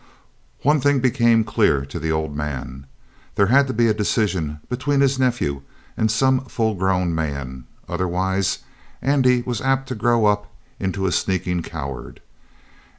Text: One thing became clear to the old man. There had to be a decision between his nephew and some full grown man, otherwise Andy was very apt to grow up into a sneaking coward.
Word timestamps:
One 0.63 0.81
thing 0.81 0.99
became 0.99 1.43
clear 1.43 1.85
to 1.85 1.99
the 1.99 2.11
old 2.11 2.35
man. 2.35 2.87
There 3.35 3.45
had 3.53 3.67
to 3.67 3.73
be 3.73 3.87
a 3.87 3.93
decision 3.93 4.59
between 4.67 4.99
his 4.99 5.19
nephew 5.19 5.61
and 5.95 6.09
some 6.09 6.45
full 6.45 6.73
grown 6.73 7.13
man, 7.13 7.65
otherwise 7.87 8.63
Andy 9.03 9.43
was 9.43 9.59
very 9.59 9.69
apt 9.73 9.87
to 9.89 9.93
grow 9.93 10.25
up 10.25 10.51
into 10.79 11.05
a 11.05 11.11
sneaking 11.11 11.61
coward. 11.61 12.19